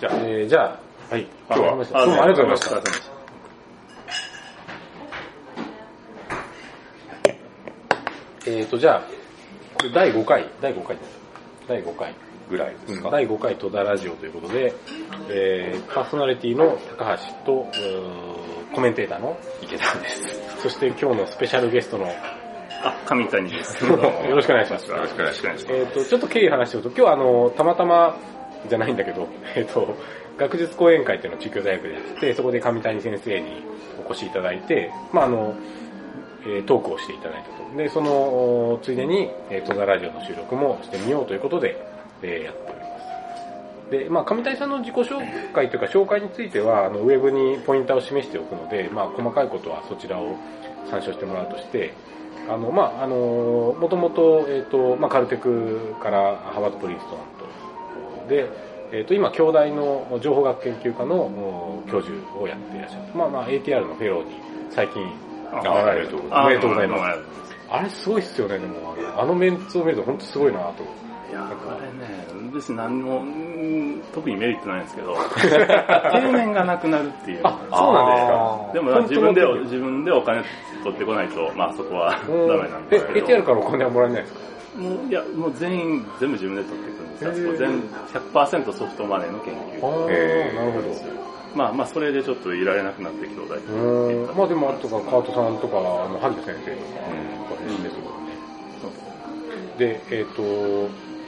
[0.00, 0.78] じゃあ、えー、じゃあ、
[1.14, 3.08] はい、今日は、あどうもありがとうございました。
[8.46, 9.02] えーと、じゃあ、
[9.74, 11.18] これ第5回、第5回です。
[11.68, 12.14] 第5回。
[12.48, 13.10] ぐらいですか？
[13.10, 14.72] 第5回戸田ラジオということで、
[15.28, 17.66] えー、パーソナリティの高橋と、
[18.74, 20.42] コメンテーターの池田です。
[20.62, 22.06] そして今日のスペシャルゲストの、
[22.82, 23.84] あ、上谷です。
[23.84, 23.96] よ
[24.34, 24.90] ろしくお願いします。
[24.90, 25.66] よろしくお願いします。
[25.68, 28.16] えーと、ちょっと経緯話しておくと、今日はあの、たまたま、
[28.68, 29.94] じゃないんだけど、 えっ、と、
[30.36, 33.46] 学術講演会っていうのを中京大学でやってて、そこで上谷先生に
[34.04, 35.54] お越しいただいて、まああの、
[36.44, 37.76] えートークをしていただいたと。
[37.76, 41.76] で、その、ついでに、えー、戸田ラジオの収録もしてみようということで、
[42.22, 43.90] えやっております。
[43.90, 50.36] で、まあ、上谷さんの自己紹介というか、紹介については、あの、ウェブにポインターを示しておくので、まあ、細かいことはそちらを
[50.90, 51.92] 参照してもらうとして、
[52.48, 57.18] あの、まあ、あの、もともと、えっ、と、まあ、カルテクからハーバード・プリンストン、
[58.28, 58.48] で、
[58.92, 63.02] えっ、と、今、京大の情報学研究科のお教授をやっていらっしゃる。
[63.14, 64.30] まあまあ、ATR のフェローに
[64.70, 65.02] 最近、
[65.52, 66.44] ああありがとうございます。
[66.44, 67.02] おめでとうございます。
[67.70, 70.82] ああれすごいっすよね、でも、あのあのメンツを見ると本当すごいなと。
[71.30, 71.50] いや、あ
[71.82, 75.14] れね、別に何も、うん特にメリットないんですけど、
[76.12, 77.40] 定年がなくなるっていう。
[77.42, 80.42] あ、そうなんでも本当自分で自分でお金
[80.82, 83.26] 取ってこないと、まあそこはダうんメなんですけえ、ど。
[83.26, 84.40] ATR からお金はもらえないですか？
[84.78, 87.56] もういや、もう全員、全部自分で取ってくるんですよ。
[87.56, 87.82] 全
[88.14, 90.08] 100%ソフトマネーの研あ究。
[90.08, 90.88] ー、なるほど。
[91.54, 97.00] まあまあ、それでちょっといられなくなって兄弟うーんまあでも、あとか、カートさんとか、あの、萩田先生とか、
[97.66, 98.32] うんですもんね。
[99.78, 100.42] で、えっ、と、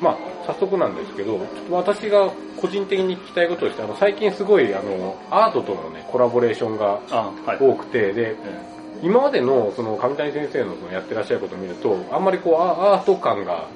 [0.00, 7.58] まあ早速なんですけど、ちょっと私が個人的に聞きたいこととして、あの、最近すごい、あの、アートとのね、コラボレーションがあ、はい。
[7.60, 13.68] 多くて、で、え今までのその上谷先生のそのやってらっしゃることを見ると、あんまりこうアート感が、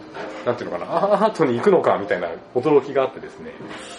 [0.45, 3.53] なんていうのかな、アートに行くのかみたいな驚きがあってですね。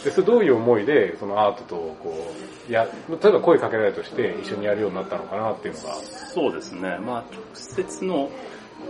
[0.04, 2.32] で、それどういう思いで、そのアートとこ
[2.70, 5.96] う、や、例えば声かけられたとして一緒にやるようになったのかなっていうのが。
[5.96, 6.98] そうですね。
[7.00, 8.30] まあ、直接の、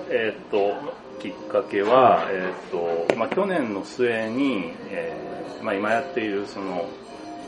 [0.09, 0.73] えっ、と、
[1.19, 6.85] きっかけは、えっ、と、まあ、去年の末に、えーまあ、今やっている、その、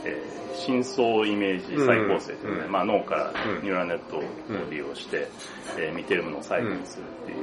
[0.04, 2.72] えー深層イメージ再構成というね、うん。
[2.72, 4.22] まあ、脳からうんニューラルネットを
[4.70, 5.28] 利用して、
[5.78, 7.38] えー見てるものを再現するっていう、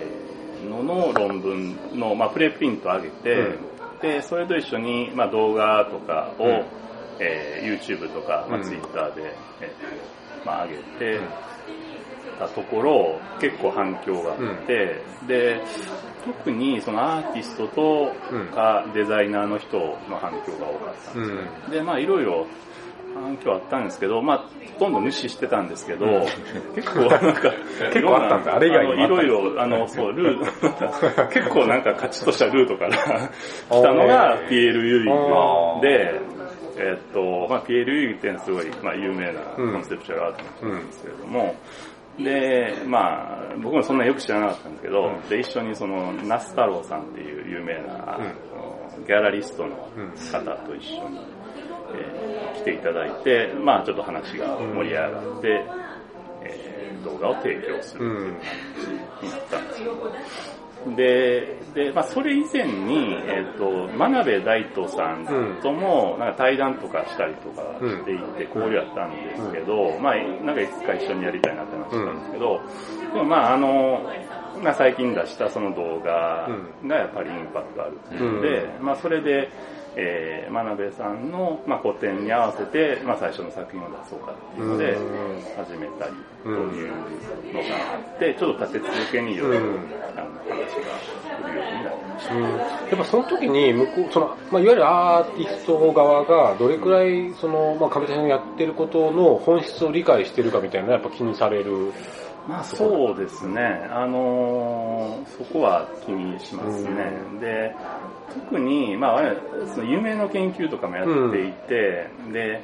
[0.00, 3.58] えーのの論文の、まあ、プレプリントを上げて、
[4.02, 6.64] で、それと一緒に、まあ、動画とかを、うん。
[7.18, 8.64] えー YouTube とか、まあ、うん。
[8.64, 11.20] Twitter で、えーまあ、上げて、
[12.38, 15.60] たところ結構反響があって、で
[16.28, 18.12] 特にそのアーティストと
[18.54, 22.46] かデザイナーの人の反響が多かったんですよ、でまあいろいろ
[23.14, 24.38] 反響あったんですけど、まあ、
[24.74, 26.74] ほとんど無視してたんですけど、うん。
[26.74, 27.52] 結構なんか、
[27.92, 32.90] 結構あったんだあれ以外にもいろいろ、あの、そう、ルート、 結構なんかカチッとしたルートから
[33.70, 36.20] 来たのがピエール・ユーで、
[36.78, 39.72] えっと、まあ、ピエール・ユリっていうのはすごい、まあ、有名なうん。
[39.72, 41.56] コンセプチュアルアートなんですけれども、
[42.18, 45.28] で、まあ、僕もそんなよく知らなかったんですけど、うん。
[45.28, 49.04] で、一緒にその、那須太郎さんっていう有名な、うん。
[49.04, 49.76] ギャラリストの
[50.32, 51.18] 方と一緒に、
[51.94, 55.64] えー来ていただいて、まあちょっと話が盛り上がって、
[56.42, 58.34] えー動画を提供するっ
[58.74, 59.94] ていう感じになったんですけど、
[60.96, 65.26] で、で、まあそれ以前に、えっ、と、真鍋大東さん
[65.62, 72.60] とも、なんか対談とかしたりとかしていて、交流やったんですけど、まあなんかいつか一緒にやりたいなって話したんですけど、
[73.14, 74.02] でもまああの、
[74.62, 76.48] まあ最近出したその動画
[76.86, 79.50] がやっぱりインパクトあるっていうので、まあそれで、
[79.96, 86.12] えー、真鍋さんの、まあ、個展に合わせて、まあ、最初の作品を出そうかっていうのでうん始めたり
[86.44, 86.88] という
[87.52, 89.74] のがあって、ちょっと立て続けにいろいろうん
[90.16, 91.00] あの話が
[91.36, 92.34] 来るようになりました。
[92.34, 92.42] うん
[92.88, 101.92] やっぱその時に向こう、その、まあ、いわゆるアーティスト側がどれくらい、その、まあ、上谷さんがやってることの本質を理解してるかみたいなやっぱ気にされる。
[102.48, 103.86] まあそうですね。
[103.90, 107.12] あのーそこは気にしますね。
[107.40, 107.76] で、
[108.32, 109.20] 特に、まあ
[109.74, 112.62] その夢の研究とかもやっていて、で、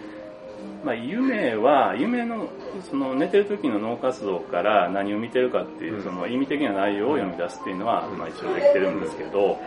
[0.82, 2.48] まあ夢は、夢の、
[2.88, 9.58] その寝てる時の脳活動から何を見てるかっていう、うんその意味的な内容を読み出すっていうのは、まあ一応できてるんですけど、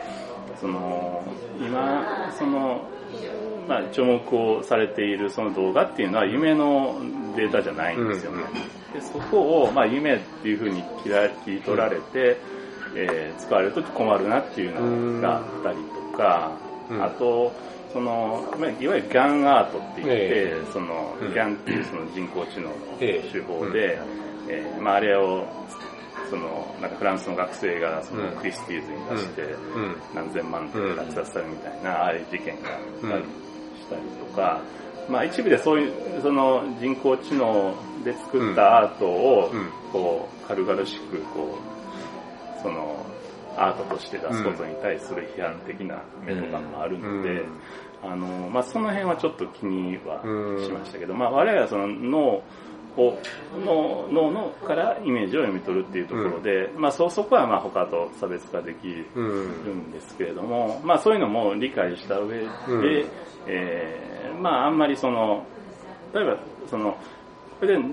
[0.59, 1.23] その、
[1.59, 2.81] 今、その、
[3.67, 6.95] まあ、注目をされているその動画っていうのは夢の
[7.37, 8.31] データじゃないんですよ。
[8.31, 8.43] ね。
[8.93, 12.37] でそこを、まあ、夢っていうふうに切り取られて、
[12.95, 15.77] えー使われると困るなっていうのがあったり
[16.11, 16.51] とか、
[16.89, 17.03] うん。
[17.03, 17.53] あと、
[17.93, 23.99] その、まあいわゆるガンアートって言って、えそのうん、ガンっていうその人工知能のええ手法で、
[24.49, 25.45] えーまあ、あれを、
[26.29, 28.35] その、なんかフランスの学生がそのうん。
[28.37, 29.95] クリスティーズに出して、うん。
[30.15, 33.47] 何千万点で落札されるみたいな、ああいう事件があったりし
[33.87, 34.61] したりとか、
[35.09, 37.73] まあ一部でそういう、その人工知能
[38.03, 39.51] で作ったアートを、
[39.91, 41.57] こう、軽々しく、こ
[42.59, 43.05] う、その、
[43.57, 47.43] アートとして出すことに対する批判的な目とかもあるので、
[48.03, 50.21] あの、まあその辺はちょっと気には
[50.63, 52.43] しましたけど、まあ我々はその脳、
[52.97, 53.17] を
[53.63, 63.09] 脳脳のからイメージを読み取るっていうところで、うん、まあそそこはまあ他と差別化できるんですけれども、うん、まあそういうのも理解した上で、うん、
[63.47, 65.45] えー、まああんまりその
[66.13, 66.37] 例えば
[66.69, 66.97] その
[67.59, 67.83] これで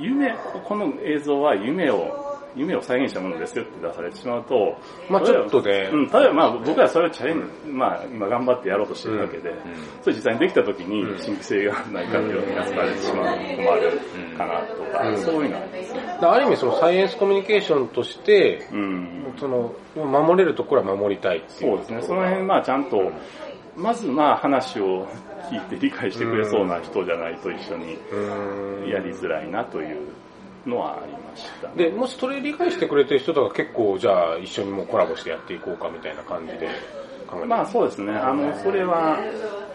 [0.00, 0.34] 夢
[0.64, 2.27] この映像は夢を
[2.58, 4.76] 夢を再現したものですよって出されてしまうと、
[5.08, 9.56] まあちょっとで、うん、例えばまあ僕はそれをチャレンジ、まあ今頑張ってやろうとしてるわけで、うん、
[10.02, 14.00] それ実際にできた時に新規性がないかっていうふうに扱われてしまうと困る
[14.36, 16.00] かなとか、うん、そういうのはですね。
[16.20, 22.02] ある意味そのサイエンスコミュニケーションとして、うん、その守れるところは守りたいっていうそうですね。
[22.02, 23.12] その辺まあちゃんと、
[23.76, 25.06] まずまあ話を
[25.50, 27.98] 聞いて理解してくれそうな人じゃないと一緒に
[28.90, 30.08] やりづらいなという
[30.66, 36.68] のはありました、ね、で、もしそれ理解してくれてる人とか結構、じゃあ一緒にもうコラボしてやっていこうかみたいな感じで
[37.26, 38.12] 考えてまあそうですね。
[38.12, 39.18] あの、それは、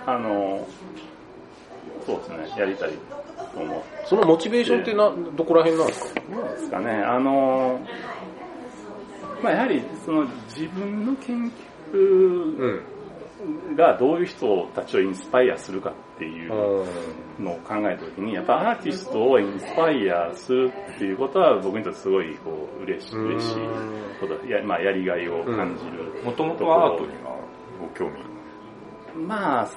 [0.06, 0.68] あの、
[2.06, 2.91] そうですね、やりたい
[3.53, 3.81] と思う。
[4.06, 6.21] そのモチベーションってな、どこら辺なんですか？
[6.35, 6.91] どうですかね。
[6.91, 7.79] あの、
[9.41, 11.51] まあやはり、その自分の研
[11.94, 12.83] 究、うん
[13.75, 16.50] がどういう人たちをインスパイアするかっていう
[17.40, 23.56] のを考えたときに、やっぱアーティストをインスパイアするっていうことは僕にとってすごいこう嬉しい、嬉しい
[24.19, 26.24] ことや,、まあ、やりがいを感じる。
[26.24, 27.38] もともとアートには
[27.81, 28.24] ご興味？
[29.28, 29.68] まあ、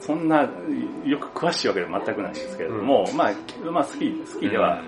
[0.00, 0.42] そんな
[1.04, 3.32] よく詳しいわけでは全くないんですけれども、うん、まあ、
[3.70, 4.82] まあ好き、好きでは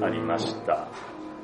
[0.00, 0.88] ありました。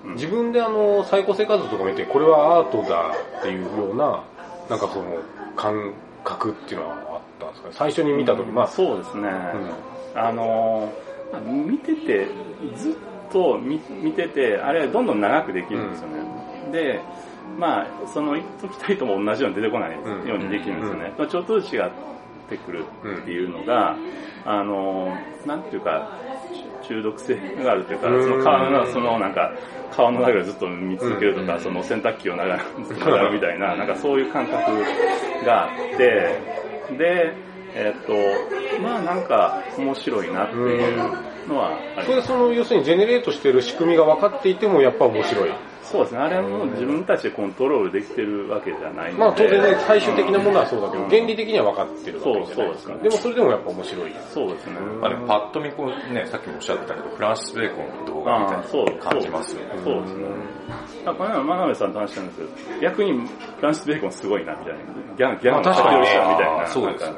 [0.05, 4.25] うん、自分であの、最高生活とか見て、これはアートだっていうような、
[4.69, 5.19] なんかその、
[5.57, 5.93] 感
[6.25, 10.93] 覚っていうのはあったんですか最初に見た時、うん、まあそうですね、うん、あの
[11.43, 12.29] 見てて
[12.77, 12.95] ずっ
[13.33, 16.19] と見見ててあれどんどん長くできるんですよね、
[16.67, 17.01] うん、で
[17.59, 21.91] まあその一時たりとも同じように出てこないようにできるんですよね、ちょっとずつ違っ
[22.49, 22.85] てくる
[23.21, 23.97] っていうのが、
[24.45, 25.17] あの
[25.47, 26.19] なんていうか
[26.89, 29.53] 中毒性があるというか、その川の、そのなんか、
[29.95, 32.63] 川の中でずっと見続けるとか、その洗濯機を長る
[33.35, 34.73] みたいな、なんかそういう感覚
[35.45, 36.39] があって、
[36.97, 37.35] で、
[37.75, 38.15] えっ、と、
[38.81, 40.97] まあなんか面白いなっていう
[41.49, 42.07] のはあります。
[42.09, 45.51] それその、要するにジェネレートしてる仕組みが分かっていてもやっぱ面白い。
[45.91, 46.19] そうですね。
[46.19, 49.25] あれはもう自分たちでコントロールできてるわけじゃないので。
[49.25, 52.95] まあ当然ね、最終的なものはそうだけど、原理的には分かってるわけじゃないですか。
[52.97, 54.15] でもそれでもやっぱ面白い。
[54.29, 54.73] そうですね。
[55.01, 59.81] まあでもパッと見こうね、さっきもおっしゃってたけど、フランシス・ベーコンの動画みたいな感じますよね。
[59.83, 60.25] そうですね。
[61.07, 62.45] あこの間、真鍋さんと話したんですけ
[62.75, 64.81] ど、逆にフランシス・ベーコンすごいな、みたいな。
[65.17, 66.67] ギャン、ギャンの書き下ろしたみたいな。
[66.67, 67.17] そうですね。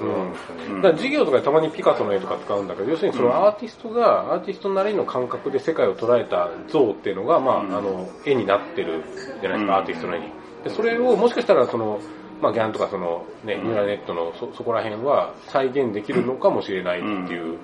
[0.00, 0.82] うん。
[0.82, 9.04] だから授業とかでたまにピカソの絵とか使うんだけど、要するにそのアーティストが、アーティストなりの感覚で世界を捉えた像っていうのが、まあ、あの、絵になってるる
[9.40, 10.26] じゃないですか、アーティストの絵に。
[10.64, 12.00] で、それをもしかしたらその、
[12.40, 17.58] まあ、ギャンとかその、ね、ニューラネットのそ、そこら辺は再現できるのかもしれないっていう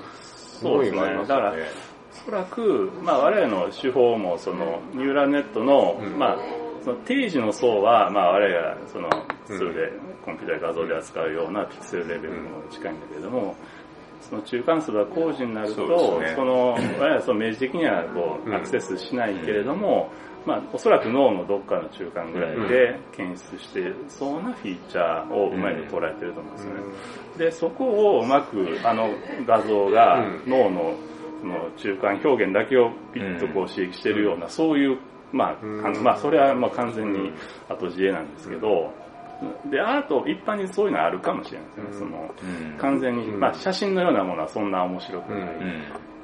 [0.62, 1.43] 思いがありますよね。
[1.43, 1.65] だから、
[2.12, 6.37] おそらく、まあ、我々の手法も、その、ニューラネットの、うん、まあ、
[6.87, 9.11] その定時の層は、まあ、我々が、その、
[9.49, 9.93] 普通で、
[10.25, 13.56] コンピューター画像で扱うようなピクセルレベルのものに近いんだけれども、
[14.21, 20.12] その中間層が工事になると、そ、ね,、の、我々はその明示的にはこう、アクセスしないけれども、
[20.47, 20.49] うん。
[20.49, 26.81] まあ、おそらく脳のどっかの中間ぐらいで検出してそうなフィーチャーをうまいと捉えてると思うんですよね。
[27.37, 29.11] で、そこをうまくあの
[29.45, 30.95] 画像が脳の
[31.40, 34.99] その中間表現だけをピッとこう刺激してるような、そういう、
[35.33, 35.56] まあ、
[36.02, 37.33] まあ、それはまあ完全に
[37.68, 38.92] 後知恵なんですけど、
[39.71, 41.99] で、アート、一般にそういうのはあるかもしれないですね。
[41.99, 42.35] その、
[42.78, 45.42] 完全に、まあ写真のようなものはそんな面白くない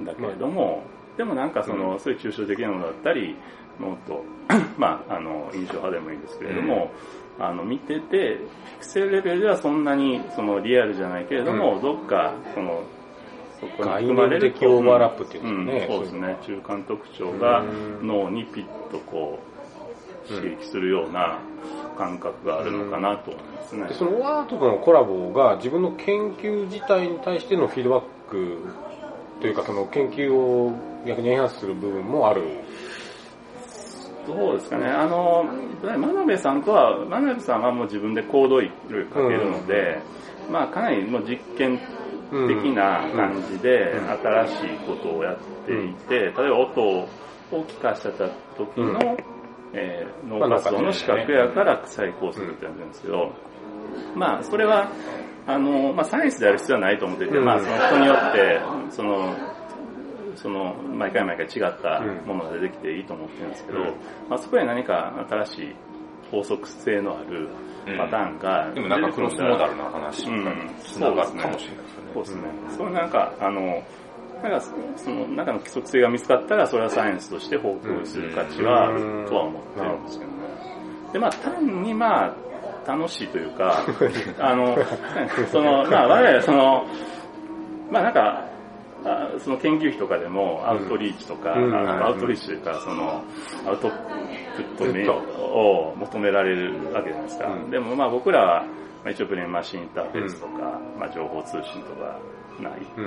[0.03, 0.83] んだけれども、
[1.17, 3.37] でもなんかその、そういう抽象的なものだったり、
[3.81, 4.25] ノート、
[4.79, 6.91] まあ、あの、印象派でもいいんですけれども、
[7.39, 12.83] うん、あの、見てて、ピクセルレベルではそんなに、その、リアルじゃないけれども、うん、どっか、その、
[13.63, 16.37] そこに含まれる的オーバーラップっていうんですかね、うん、そうですね。
[16.45, 17.65] 中間特徴が
[18.03, 19.39] 脳にピッとこ
[20.29, 21.39] う、刺激するような
[21.97, 23.87] 感覚があるのかなと思いますね。
[23.87, 28.59] でそのアートとのコラボが自分の研究自体に対してのフィードバック
[29.41, 30.73] というか、その研究を
[31.07, 32.43] 逆にエンハンスする部分もある。
[34.27, 35.45] どうですかね、あの、
[35.83, 38.73] 真鍋さんとは、真鍋さんはもう自分で行動力
[39.07, 40.01] かけるので、
[40.47, 41.81] うん、まあかなりもう実験
[42.33, 45.37] 的な感じで新しいことをやっ
[45.67, 47.09] ていて、例えば音を
[47.51, 48.99] 聞かせた時の、うん、
[49.75, 53.33] えー、脳活動の視覚やから再構するってやるんですけど、
[54.15, 54.91] まあそれは、
[55.47, 58.61] あの、まあ、サイエンスである必要はないと思ってて、まあ、その人によって、
[58.91, 59.35] その、
[60.37, 63.79] その、毎回毎回違ったものが出てきていいと思ってるんですけど、
[64.29, 65.77] まあ、そこへ何か新しい
[66.33, 67.49] 法則性のある
[67.99, 72.11] パターンが、でもなんかクロスモダルな話がつながるかもしれないですよね。
[72.15, 72.43] そうですね。
[72.79, 73.83] そうなんか、あの、
[74.43, 74.61] なんか
[74.97, 80.37] その中の規則性が見つかったら、それはサイエンスとして報告する価値はあるとは思ってるんですけどね。
[81.13, 82.35] で、まあ単にまあ、
[82.87, 83.85] 楽しいというか、
[84.41, 84.77] あの、
[85.51, 86.87] その、まあ我々その、
[87.91, 88.52] まあなんか、あ
[89.39, 93.23] その研究費とかでもアウトリーチとか、うん、アウトリーチというか、その、
[93.67, 93.91] アウト
[94.57, 97.49] プットメを求められるわけじゃないですか。
[97.49, 98.63] うん、でもまあ僕らは、
[99.03, 102.19] まあ、一応ブレンマシンインターフェースとか、うん、まあ情報通信とか、
[102.61, 103.01] な行って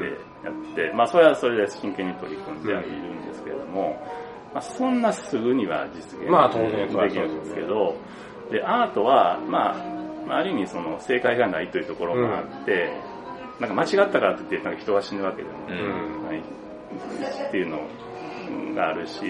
[0.43, 3.97] やって、まあそれはそれで真剣に取り組んではいるんですけれども、
[4.53, 7.95] まあそんなすぐには実現できるんですけど、
[8.51, 9.71] で、アートは、ま
[10.29, 12.91] あ、ある意味その正解がないというところもあって、
[13.59, 17.79] なんか間違ったからといってなんか人が死ぬわけでもないっていうの
[18.75, 19.21] があるし、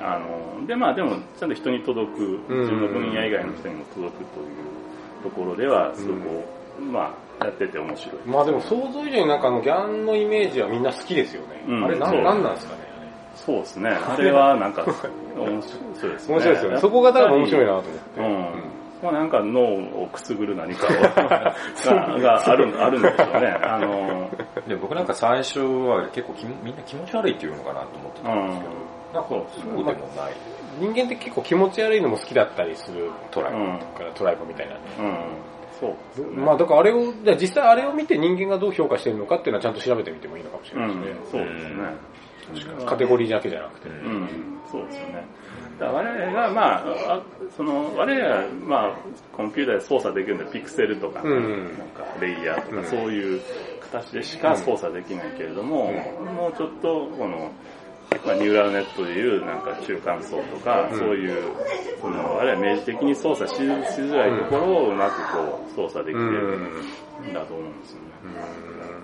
[0.00, 6.20] あの、で、まあでもちゃんと人に届く、自分の分野以外の人にも届くというところでは、すごく、
[6.80, 8.16] まあ、やってて面白い。
[8.26, 11.64] まあでも想像以上になんかあのギャンのイメージはみんな好きですよね。
[11.66, 12.84] うん、あれなんなんなんですかね
[13.34, 13.90] そうですね。
[13.90, 14.84] あれはなんか、
[15.36, 16.34] 面白いですね。
[16.34, 16.78] 面白いですよね。
[16.78, 18.20] そこが多分面白いなと思って。
[18.20, 18.22] う
[18.70, 19.60] んまあ、なんか脳
[20.02, 20.86] をくすぐる何か
[21.84, 23.48] ががあるあるんでしょうね。
[23.62, 24.30] あの
[24.66, 30.32] で僕なんか最初は結構みんな気持ち悪いっていうのかなと思ってたんですけど、うん、なんかそうでもない。
[30.80, 34.74] 人間って結構気持ち悪いのも好きだったりするトライブとか、トライブみたいな。
[34.74, 35.16] うん
[35.78, 41.10] そう、ね、まあだからあれを、実際あれを見て人間がどう評価してるのかっていうのはちゃんと調べてみてもいいのかもしれないですね。
[41.10, 42.86] うん、そうですね。
[42.86, 43.88] カテゴリーだけじゃなくて。
[43.88, 45.24] うん、そうですよね。
[45.78, 47.22] 我々が、まあ、
[47.56, 48.96] その、我々は、まあ、
[49.32, 53.40] コンピューターで操作できるんで、ピクセルとか、うん、なんか、レイヤーとか、そういう
[53.80, 57.52] 形でしか操作できないけれども、うん、もうちょっと、この、
[58.24, 61.52] まあ、ニューラルネットでいう、なんか、中間層とか、うん、そういう、
[62.00, 66.58] その、あるいは明示的に操作ししづらいところをうまくこう、操作できてる
[67.30, 69.03] んだと思うんですよね。